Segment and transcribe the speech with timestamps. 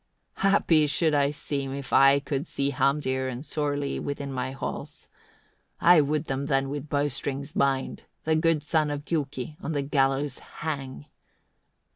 [0.39, 0.49] 22.
[0.55, 4.87] "Happy should I seem, if I could see Hamdir and Sorli within my hall.
[5.79, 10.39] I would them then with bowstrings bind, the good sons of Giuki on the gallows
[10.39, 11.05] hang."